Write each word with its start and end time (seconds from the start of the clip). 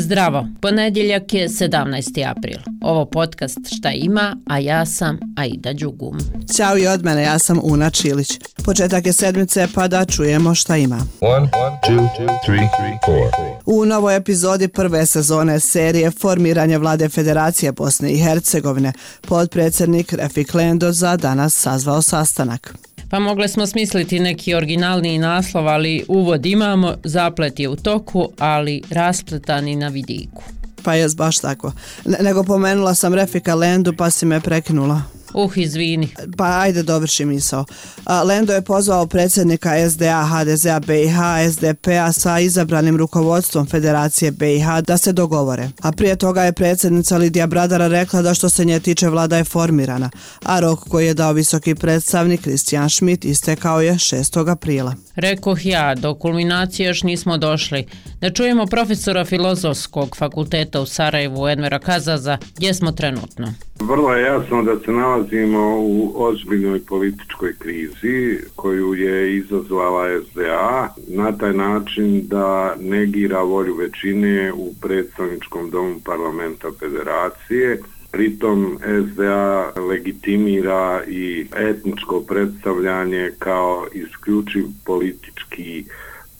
Zdravo, 0.00 0.46
ponedjeljak 0.60 1.34
je 1.34 1.48
17. 1.48 2.30
april. 2.30 2.58
Ovo 2.80 3.04
podcast 3.04 3.58
Šta 3.76 3.90
ima, 3.92 4.36
a 4.46 4.58
ja 4.58 4.86
sam 4.86 5.18
Aida 5.36 5.72
Đugum. 5.72 6.18
Ćao 6.56 6.78
i 6.78 6.86
od 6.86 7.04
mene, 7.04 7.22
ja 7.22 7.38
sam 7.38 7.60
Una 7.62 7.90
Čilić. 7.90 8.38
Početak 8.64 9.06
je 9.06 9.12
sedmice 9.12 9.68
pa 9.74 9.88
da 9.88 10.04
čujemo 10.04 10.54
šta 10.54 10.76
ima. 10.76 11.06
One, 11.20 11.34
one, 11.34 11.78
two, 11.88 12.08
three, 12.46 12.68
four. 13.06 13.50
U 13.66 13.84
novoj 13.84 14.16
epizodi 14.16 14.68
prve 14.68 15.06
sezone 15.06 15.60
serije 15.60 16.10
Formiranje 16.10 16.78
vlade 16.78 17.08
Federacije 17.08 17.72
Bosne 17.72 18.12
i 18.12 18.18
Hercegovine 18.18 18.92
podpredsjednik 19.20 20.12
Refik 20.12 20.54
Lendo 20.54 20.92
za 20.92 21.16
danas 21.16 21.54
sazvao 21.54 22.02
sastanak. 22.02 22.74
Pa 23.10 23.18
mogle 23.18 23.48
smo 23.48 23.66
smisliti 23.66 24.20
neki 24.20 24.54
originalni 24.54 25.18
naslov, 25.18 25.68
ali 25.68 26.04
uvod 26.08 26.46
imamo, 26.46 26.94
zaplet 27.04 27.60
je 27.60 27.68
u 27.68 27.76
toku, 27.76 28.28
ali 28.38 28.82
raspletani 28.90 29.76
na 29.76 29.88
vidiku. 29.88 30.42
Pa 30.82 30.94
je 30.94 31.08
baš 31.16 31.38
tako. 31.38 31.72
Ne, 32.04 32.18
nego 32.20 32.44
pomenula 32.44 32.94
sam 32.94 33.14
Refika 33.14 33.54
Lendu 33.54 33.92
pa 33.96 34.10
si 34.10 34.26
me 34.26 34.40
prekinula. 34.40 35.02
Uh, 35.34 35.58
izvini. 35.58 36.08
Pa 36.36 36.60
ajde, 36.60 36.82
dovrši 36.82 37.24
misao. 37.24 37.64
Lendo 38.24 38.52
je 38.52 38.62
pozvao 38.62 39.06
predsjednika 39.06 39.90
SDA, 39.90 40.24
HDZ-a 40.24 40.80
BiH, 40.80 41.16
SDP-a 41.50 42.12
sa 42.12 42.40
izabranim 42.40 42.96
rukovodstvom 42.96 43.66
Federacije 43.66 44.30
BiH 44.30 44.66
da 44.86 44.98
se 44.98 45.12
dogovore. 45.12 45.68
A 45.82 45.92
prije 45.92 46.16
toga 46.16 46.42
je 46.42 46.52
predsjednica 46.52 47.16
Lidija 47.16 47.46
Bradara 47.46 47.88
rekla 47.88 48.22
da 48.22 48.34
što 48.34 48.48
se 48.48 48.64
nje 48.64 48.80
tiče 48.80 49.08
vlada 49.08 49.36
je 49.36 49.44
formirana, 49.44 50.10
a 50.44 50.60
rok 50.60 50.88
koji 50.88 51.06
je 51.06 51.14
dao 51.14 51.32
visoki 51.32 51.74
predstavnik 51.74 52.40
Kristijan 52.40 52.90
Schmidt 52.90 53.24
istekao 53.24 53.80
je 53.80 53.92
6. 53.92 54.50
aprila. 54.50 54.94
Rekoh 55.16 55.66
ja, 55.66 55.94
do 55.94 56.14
kulminacije 56.14 56.86
još 56.86 57.02
nismo 57.02 57.38
došli. 57.38 57.86
Da 58.20 58.30
čujemo 58.30 58.66
profesora 58.66 59.24
filozofskog 59.24 60.16
fakulteta 60.16 60.80
u 60.80 60.86
Sarajevu, 60.86 61.48
Envera 61.48 61.78
Kazaza, 61.78 62.38
gdje 62.56 62.74
smo 62.74 62.92
trenutno. 62.92 63.46
Vrlo 63.80 64.14
je 64.14 64.24
jasno 64.24 64.62
da 64.62 64.78
se 64.84 64.92
nalazimo 64.92 65.78
u 65.80 66.12
ozbiljnoj 66.16 66.84
političkoj 66.84 67.54
krizi 67.58 68.38
koju 68.56 68.94
je 68.94 69.36
izazvala 69.36 70.20
SDA 70.30 70.88
na 71.08 71.38
taj 71.38 71.52
način 71.52 72.28
da 72.28 72.76
negira 72.80 73.42
volju 73.42 73.74
većine 73.76 74.52
u 74.52 74.74
predstavničkom 74.80 75.70
domu 75.70 76.00
parlamenta 76.04 76.68
federacije. 76.78 77.80
Pritom 78.10 78.78
SDA 79.12 79.72
legitimira 79.88 81.02
i 81.08 81.46
etničko 81.56 82.20
predstavljanje 82.20 83.30
kao 83.38 83.86
isključiv 83.92 84.64
politički 84.84 85.84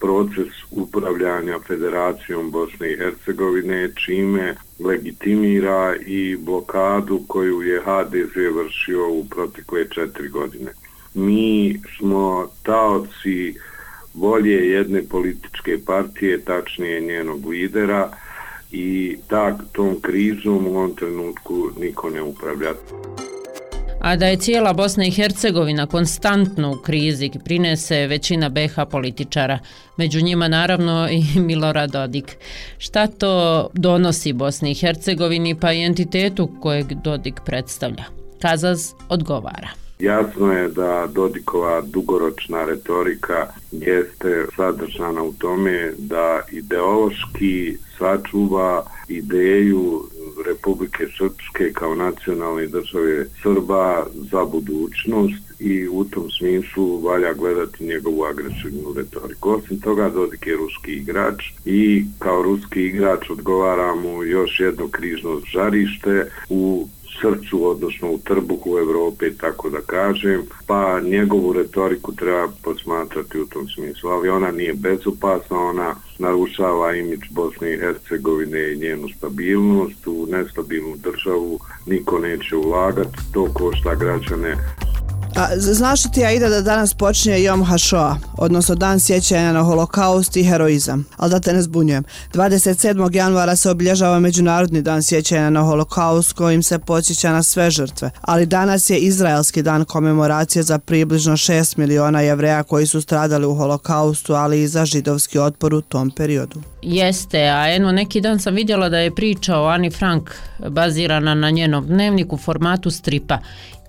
proces 0.00 0.52
upravljanja 0.70 1.58
Federacijom 1.66 2.50
Bosne 2.50 2.92
i 2.92 2.96
Hercegovine, 2.96 3.90
čime 3.94 4.54
legitimira 4.78 5.96
i 6.06 6.36
blokadu 6.36 7.20
koju 7.26 7.62
je 7.62 7.80
HDZ 7.80 8.36
vršio 8.54 9.08
u 9.08 9.24
protekle 9.24 9.88
četiri 9.88 10.28
godine. 10.28 10.70
Mi 11.14 11.80
smo 11.98 12.50
taoci 12.62 13.54
volje 14.14 14.70
jedne 14.70 15.02
političke 15.02 15.78
partije, 15.86 16.40
tačnije 16.40 17.00
njenog 17.00 17.46
lidera, 17.46 18.10
i 18.72 19.16
tak 19.28 19.54
tom 19.72 20.00
krizom 20.00 20.66
u 20.66 20.70
ovom 20.70 20.94
trenutku 20.94 21.70
niko 21.80 22.10
ne 22.10 22.22
upravlja 22.22 22.74
a 24.00 24.16
da 24.16 24.26
je 24.26 24.36
cijela 24.36 24.72
Bosna 24.72 25.04
i 25.04 25.10
Hercegovina 25.10 25.86
konstantno 25.86 26.72
u 26.72 26.76
krizi 26.76 27.30
prinese 27.44 28.06
većina 28.06 28.48
BH 28.48 28.90
političara, 28.90 29.58
među 29.96 30.20
njima 30.20 30.48
naravno 30.48 31.08
i 31.10 31.22
Milorad 31.46 31.90
Dodik. 31.90 32.36
Šta 32.78 33.06
to 33.06 33.66
donosi 33.74 34.32
Bosni 34.32 34.70
i 34.70 34.74
Hercegovini 34.74 35.54
pa 35.60 35.72
i 35.72 35.84
entitetu 35.84 36.50
kojeg 36.60 36.86
Dodik 37.04 37.40
predstavlja? 37.46 38.04
Kazaz 38.42 38.92
odgovara. 39.08 39.68
Jasno 39.98 40.52
je 40.52 40.68
da 40.68 41.08
Dodikova 41.14 41.80
dugoročna 41.80 42.64
retorika 42.64 43.46
jeste 43.70 44.46
sadržana 44.56 45.22
u 45.22 45.32
tome 45.32 45.92
da 45.98 46.40
ideološki 46.52 47.76
sačuva 47.98 48.84
ideju 49.08 50.02
Republike 50.50 51.04
Srpske 51.18 51.72
kao 51.72 51.94
nacionalne 51.94 52.66
države 52.66 53.26
Srba 53.42 54.06
za 54.30 54.44
budućnost 54.44 55.44
i 55.60 55.88
u 55.88 56.04
tom 56.04 56.30
smislu 56.30 57.00
valja 57.00 57.32
gledati 57.32 57.84
njegovu 57.84 58.24
agresivnu 58.24 58.92
retoriku. 58.96 59.50
Osim 59.50 59.80
toga, 59.80 60.08
Dodik 60.08 60.46
je 60.46 60.56
ruski 60.56 60.92
igrač 60.92 61.44
i 61.64 62.04
kao 62.18 62.42
ruski 62.42 62.80
igrač 62.82 63.30
odgovara 63.30 63.94
mu 63.94 64.24
još 64.24 64.60
jedno 64.60 64.88
križno 64.88 65.40
žarište 65.52 66.30
u 66.48 66.88
srcu, 67.20 67.66
odnosno 67.68 68.10
u 68.10 68.18
trbuhu 68.18 68.78
Evrope, 68.78 69.30
tako 69.40 69.70
da 69.70 69.80
kažem, 69.80 70.42
pa 70.66 71.00
njegovu 71.00 71.52
retoriku 71.52 72.14
treba 72.14 72.48
posmatrati 72.62 73.40
u 73.40 73.46
tom 73.46 73.68
smislu, 73.68 74.10
ali 74.10 74.28
ona 74.28 74.50
nije 74.50 74.74
bezopasna, 74.74 75.58
ona 75.58 75.94
narušava 76.18 76.94
imidž 76.94 77.28
Bosne 77.30 77.74
i 77.74 77.78
Hercegovine 77.78 78.72
i 78.72 78.76
njenu 78.76 79.08
stabilnost, 79.16 80.06
u 80.06 80.26
nestabilnu 80.30 80.96
državu 80.96 81.58
niko 81.86 82.18
neće 82.18 82.56
ulagati, 82.56 83.18
to 83.32 83.48
košta 83.54 83.94
građane 83.94 84.56
Pa, 85.40 85.48
znaš 85.56 86.04
li 86.04 86.10
ti, 86.10 86.24
Aida, 86.24 86.48
da 86.48 86.60
danas 86.60 86.94
počinje 86.94 87.42
Jom 87.42 87.64
Hašoa, 87.64 88.16
odnosno 88.38 88.74
dan 88.74 89.00
sjećanja 89.00 89.52
na 89.52 89.62
holokaust 89.62 90.36
i 90.36 90.44
heroizam, 90.44 91.06
ali 91.16 91.30
da 91.30 91.40
te 91.40 91.52
ne 91.52 91.62
zbunjujem. 91.62 92.04
27. 92.34 93.16
januara 93.16 93.56
se 93.56 93.70
obilježava 93.70 94.20
Međunarodni 94.20 94.82
dan 94.82 95.02
sjećanja 95.02 95.50
na 95.50 95.62
holokaust 95.62 96.32
kojim 96.32 96.62
se 96.62 96.78
podsjeća 96.78 97.32
na 97.32 97.42
sve 97.42 97.70
žrtve, 97.70 98.10
ali 98.20 98.46
danas 98.46 98.90
je 98.90 98.98
Izraelski 98.98 99.62
dan 99.62 99.84
komemoracije 99.84 100.62
za 100.62 100.78
približno 100.78 101.32
6 101.32 101.78
miliona 101.78 102.20
jevreja 102.20 102.62
koji 102.62 102.86
su 102.86 103.00
stradali 103.00 103.46
u 103.46 103.54
holokaustu, 103.54 104.34
ali 104.34 104.62
i 104.62 104.68
za 104.68 104.84
židovski 104.84 105.38
otpor 105.38 105.74
u 105.74 105.80
tom 105.80 106.10
periodu. 106.10 106.62
Jeste, 106.82 107.38
a 107.38 107.74
eno 107.74 107.92
neki 107.92 108.20
dan 108.20 108.40
sam 108.40 108.54
vidjela 108.54 108.88
da 108.88 108.98
je 108.98 109.14
priča 109.14 109.56
o 109.56 109.66
Ani 109.66 109.90
Frank 109.90 110.30
bazirana 110.68 111.34
na 111.34 111.50
njenom 111.50 111.86
dnevniku 111.86 112.36
formatu 112.36 112.90
stripa 112.90 113.38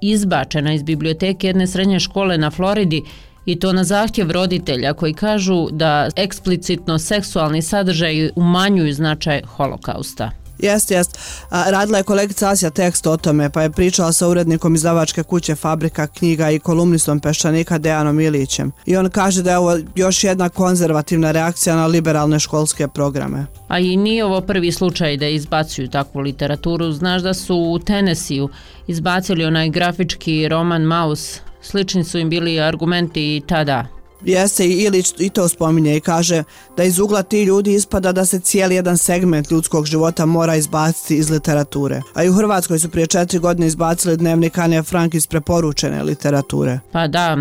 izbačena 0.00 0.72
iz 0.72 0.82
biblioteke 0.82 1.46
jedne 1.46 1.66
srednje 1.66 2.00
škole 2.00 2.38
na 2.38 2.50
Floridi 2.50 3.02
i 3.46 3.58
to 3.58 3.72
na 3.72 3.84
zahtjev 3.84 4.30
roditelja 4.30 4.92
koji 4.92 5.14
kažu 5.14 5.68
da 5.70 6.08
eksplicitno 6.16 6.98
seksualni 6.98 7.62
sadržaj 7.62 8.30
umanjuju 8.36 8.94
značaj 8.94 9.42
holokausta. 9.42 10.30
Jest, 10.62 10.90
jest. 10.90 11.18
Radila 11.50 11.98
je 11.98 12.04
kolegica 12.04 12.48
Asja 12.50 12.70
tekst 12.70 13.06
o 13.06 13.16
tome, 13.16 13.50
pa 13.50 13.62
je 13.62 13.70
pričala 13.70 14.12
sa 14.12 14.28
urednikom 14.28 14.74
izdavačke 14.74 15.22
kuće 15.22 15.54
Fabrika 15.54 16.06
knjiga 16.06 16.50
i 16.50 16.58
kolumnistom 16.58 17.20
peščanika 17.20 17.78
Dejanom 17.78 18.20
Ilićem. 18.20 18.72
I 18.86 18.96
on 18.96 19.10
kaže 19.10 19.42
da 19.42 19.50
je 19.50 19.58
ovo 19.58 19.78
još 19.94 20.24
jedna 20.24 20.48
konzervativna 20.48 21.30
reakcija 21.30 21.76
na 21.76 21.86
liberalne 21.86 22.38
školske 22.40 22.88
programe. 22.88 23.46
A 23.68 23.78
i 23.78 23.96
nije 23.96 24.24
ovo 24.24 24.40
prvi 24.40 24.72
slučaj 24.72 25.16
da 25.16 25.26
izbacuju 25.26 25.88
takvu 25.88 26.20
literaturu. 26.20 26.92
Znaš 26.92 27.22
da 27.22 27.34
su 27.34 27.56
u 27.56 27.78
Tenesiju 27.78 28.48
izbacili 28.86 29.44
onaj 29.44 29.68
grafički 29.70 30.48
roman 30.48 30.82
Maus. 30.82 31.40
Slični 31.62 32.04
su 32.04 32.18
im 32.18 32.30
bili 32.30 32.60
argumenti 32.60 33.36
i 33.36 33.42
tada. 33.46 33.99
Jeste 34.24 34.66
i 34.66 34.84
Ilić 34.84 35.14
i 35.18 35.30
to 35.30 35.48
spominje 35.48 35.96
i 35.96 36.00
kaže 36.00 36.44
da 36.76 36.84
iz 36.84 36.98
ugla 36.98 37.22
ti 37.22 37.42
ljudi 37.42 37.74
ispada 37.74 38.12
da 38.12 38.24
se 38.24 38.40
cijeli 38.40 38.74
jedan 38.74 38.98
segment 38.98 39.50
ljudskog 39.50 39.86
života 39.86 40.26
mora 40.26 40.56
izbaciti 40.56 41.16
iz 41.16 41.30
literature. 41.30 42.02
A 42.14 42.24
i 42.24 42.28
u 42.28 42.34
Hrvatskoj 42.34 42.78
su 42.78 42.88
prije 42.88 43.06
četiri 43.06 43.38
godine 43.38 43.66
izbacili 43.66 44.16
dnevnik 44.16 44.58
Anja 44.58 44.82
Frank 44.82 45.14
iz 45.14 45.26
preporučene 45.26 46.02
literature. 46.02 46.80
Pa 46.92 47.06
da, 47.08 47.36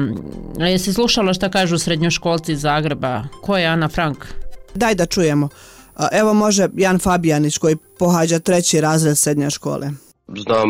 jesi 0.57 0.93
slušala 0.93 1.33
šta 1.33 1.49
kažu 1.49 1.77
srednjoškolci 1.77 2.51
iz 2.51 2.61
Zagreba? 2.61 3.23
Ko 3.41 3.57
je 3.57 3.67
Ana 3.67 3.89
Frank? 3.89 4.17
Daj 4.75 4.95
da 4.95 5.05
čujemo. 5.05 5.49
Evo 6.11 6.33
može 6.33 6.67
Jan 6.77 6.99
Fabijanić 6.99 7.57
koji 7.57 7.75
pohađa 7.99 8.39
treći 8.39 8.81
razred 8.81 9.17
srednje 9.17 9.49
škole. 9.49 9.91
Znam 10.35 10.69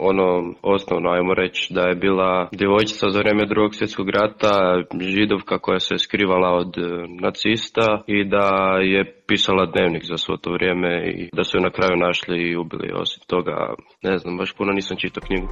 ono 0.00 0.54
osnovno, 0.62 1.10
ajmo 1.10 1.34
reći, 1.34 1.74
da 1.74 1.80
je 1.80 1.94
bila 1.94 2.48
djevojčica 2.52 3.10
za 3.10 3.18
vrijeme 3.18 3.46
drugog 3.46 3.74
svjetskog 3.74 4.10
rata, 4.10 4.82
židovka 5.00 5.58
koja 5.58 5.80
se 5.80 5.98
skrivala 5.98 6.48
od 6.48 6.78
e, 6.78 6.80
nacista 7.22 8.02
i 8.06 8.24
da 8.24 8.46
je 8.82 9.22
pisala 9.26 9.66
dnevnik 9.66 10.04
za 10.04 10.16
svo 10.16 10.36
to 10.36 10.52
vrijeme 10.52 11.10
i 11.10 11.30
da 11.32 11.44
su 11.44 11.56
je 11.56 11.62
na 11.62 11.70
kraju 11.70 11.96
našli 11.96 12.38
i 12.38 12.56
ubili. 12.56 12.92
Osim 12.94 13.22
toga, 13.26 13.74
ne 14.02 14.18
znam, 14.18 14.36
baš 14.36 14.52
puno 14.52 14.72
nisam 14.72 14.96
čitao 14.96 15.22
knjigu. 15.26 15.48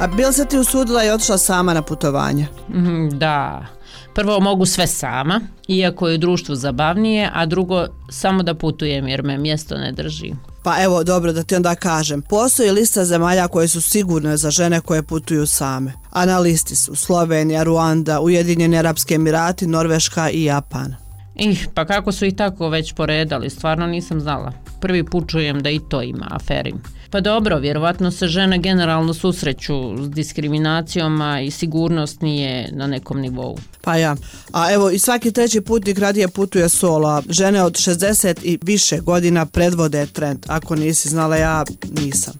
A 0.00 0.06
bil 0.16 0.32
se 0.32 0.48
ti 0.48 0.58
usudila 0.58 1.04
i 1.04 1.10
otišla 1.10 1.38
sama 1.38 1.74
na 1.74 1.82
putovanje? 1.82 2.46
Mm, 2.68 3.18
da. 3.18 3.66
Prvo 4.14 4.40
mogu 4.40 4.66
sve 4.66 4.86
sama, 4.86 5.40
iako 5.68 6.08
je 6.08 6.14
u 6.14 6.18
društvu 6.18 6.54
zabavnije, 6.54 7.30
a 7.34 7.46
drugo 7.46 7.86
samo 8.10 8.42
da 8.42 8.54
putujem 8.54 9.08
jer 9.08 9.22
me 9.22 9.38
mjesto 9.38 9.74
ne 9.74 9.92
drži. 9.92 10.32
Pa 10.62 10.82
evo, 10.82 11.04
dobro 11.04 11.32
da 11.32 11.42
ti 11.42 11.56
onda 11.56 11.74
kažem. 11.74 12.22
Postoji 12.22 12.70
lista 12.70 13.04
zemalja 13.04 13.48
koje 13.48 13.68
su 13.68 13.80
sigurne 13.80 14.36
za 14.36 14.50
žene 14.50 14.80
koje 14.80 15.02
putuju 15.02 15.46
same. 15.46 15.92
A 16.10 16.26
na 16.26 16.38
listi 16.38 16.76
su 16.76 16.94
Slovenija, 16.94 17.62
Ruanda, 17.62 18.20
Ujedinjeni 18.20 18.78
Arabski 18.78 19.14
Emirati, 19.14 19.66
Norveška 19.66 20.30
i 20.30 20.44
Japan. 20.44 20.94
Ih, 21.34 21.68
pa 21.74 21.84
kako 21.84 22.12
su 22.12 22.24
ih 22.24 22.36
tako 22.36 22.68
već 22.68 22.92
poredali, 22.92 23.50
stvarno 23.50 23.86
nisam 23.86 24.20
znala. 24.20 24.52
Prvi 24.82 25.04
put 25.04 25.28
čujem 25.28 25.62
da 25.62 25.70
i 25.70 25.80
to 25.88 26.02
ima 26.02 26.28
aferim. 26.30 26.82
Pa 27.10 27.20
dobro, 27.20 27.58
vjerovatno 27.58 28.10
se 28.10 28.26
žene 28.26 28.58
generalno 28.58 29.14
susreću 29.14 30.04
s 30.04 30.10
diskriminacijom, 30.10 31.20
a 31.20 31.40
i 31.40 31.50
sigurnost 31.50 32.20
nije 32.20 32.70
na 32.72 32.86
nekom 32.86 33.20
nivou. 33.20 33.58
Pa 33.80 33.96
ja. 33.96 34.16
A 34.52 34.72
evo 34.72 34.90
i 34.90 34.98
svaki 34.98 35.32
treći 35.32 35.60
putnik 35.60 35.98
radije 35.98 36.28
putuje 36.28 36.68
solo, 36.68 37.08
a 37.08 37.22
žene 37.28 37.62
od 37.62 37.72
60 37.72 38.36
i 38.42 38.58
više 38.62 39.00
godina 39.00 39.46
predvode 39.46 40.06
trend. 40.06 40.38
Ako 40.48 40.76
nisi 40.76 41.08
znala, 41.08 41.36
ja 41.36 41.64
nisam. 42.00 42.34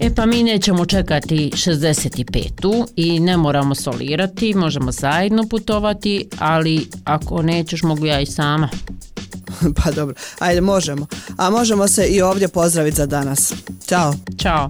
E 0.00 0.14
pa 0.14 0.26
mi 0.26 0.42
nećemo 0.42 0.86
čekati 0.86 1.50
65-tu 1.54 2.86
i 2.96 3.20
ne 3.20 3.36
moramo 3.36 3.74
solirati, 3.74 4.54
možemo 4.54 4.92
zajedno 4.92 5.48
putovati, 5.48 6.28
ali 6.38 6.88
ako 7.04 7.42
nećeš 7.42 7.82
mogu 7.82 8.06
ja 8.06 8.20
i 8.20 8.26
sama. 8.26 8.68
pa 9.84 9.90
dobro, 9.90 10.14
ajde 10.38 10.60
možemo. 10.60 11.06
A 11.36 11.50
možemo 11.50 11.88
se 11.88 12.06
i 12.06 12.22
ovdje 12.22 12.48
pozdraviti 12.48 12.96
za 12.96 13.06
danas. 13.06 13.52
Ćao. 13.88 14.14
Ćao. 14.38 14.68